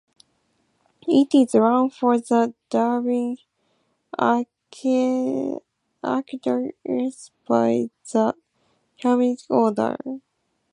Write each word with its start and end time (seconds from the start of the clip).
It 1.07 1.31
is 1.35 1.53
run 1.53 1.91
for 1.91 2.17
the 2.19 2.55
Dublin 2.71 3.37
Archdiocese 4.17 5.61
by 7.47 7.89
the 8.11 8.33
Carmelite 8.99 9.45
Order. 9.47 9.97